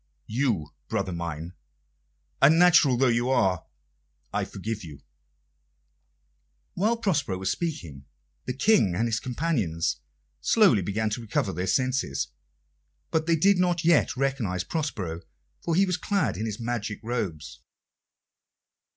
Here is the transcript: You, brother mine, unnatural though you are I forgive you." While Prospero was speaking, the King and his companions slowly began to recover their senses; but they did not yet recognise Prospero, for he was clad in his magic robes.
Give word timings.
You, 0.25 0.73
brother 0.87 1.11
mine, 1.11 1.53
unnatural 2.41 2.97
though 2.97 3.05
you 3.05 3.29
are 3.29 3.67
I 4.33 4.45
forgive 4.45 4.83
you." 4.83 5.03
While 6.73 6.97
Prospero 6.97 7.37
was 7.37 7.51
speaking, 7.51 8.05
the 8.45 8.53
King 8.55 8.95
and 8.95 9.07
his 9.07 9.19
companions 9.19 9.97
slowly 10.41 10.81
began 10.81 11.11
to 11.11 11.21
recover 11.21 11.53
their 11.53 11.67
senses; 11.67 12.29
but 13.11 13.27
they 13.27 13.35
did 13.35 13.59
not 13.59 13.85
yet 13.85 14.17
recognise 14.17 14.63
Prospero, 14.63 15.21
for 15.63 15.75
he 15.75 15.85
was 15.85 15.97
clad 15.97 16.35
in 16.35 16.47
his 16.47 16.59
magic 16.59 16.99
robes. 17.03 17.59